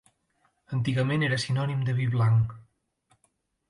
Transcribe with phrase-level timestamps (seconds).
[0.77, 2.61] Antigament era sinònim de vi blanc.